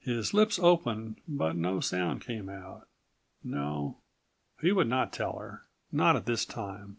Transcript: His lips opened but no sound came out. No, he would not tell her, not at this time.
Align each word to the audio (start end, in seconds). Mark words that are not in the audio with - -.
His 0.00 0.34
lips 0.34 0.58
opened 0.58 1.20
but 1.28 1.54
no 1.54 1.78
sound 1.78 2.22
came 2.22 2.48
out. 2.48 2.88
No, 3.44 3.98
he 4.60 4.72
would 4.72 4.88
not 4.88 5.12
tell 5.12 5.38
her, 5.38 5.62
not 5.92 6.16
at 6.16 6.26
this 6.26 6.44
time. 6.44 6.96